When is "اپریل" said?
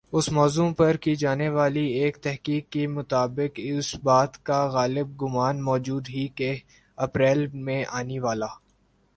6.97-7.47